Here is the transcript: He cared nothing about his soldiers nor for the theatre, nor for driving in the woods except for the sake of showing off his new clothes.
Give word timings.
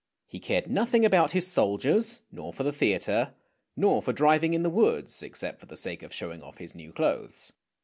He 0.27 0.39
cared 0.39 0.65
nothing 0.67 1.05
about 1.05 1.29
his 1.29 1.45
soldiers 1.45 2.21
nor 2.31 2.51
for 2.53 2.63
the 2.63 2.71
theatre, 2.71 3.35
nor 3.77 4.01
for 4.01 4.11
driving 4.13 4.55
in 4.55 4.63
the 4.63 4.69
woods 4.71 5.21
except 5.21 5.59
for 5.59 5.67
the 5.67 5.77
sake 5.77 6.01
of 6.01 6.11
showing 6.11 6.41
off 6.41 6.57
his 6.57 6.73
new 6.73 6.91
clothes. 6.91 7.53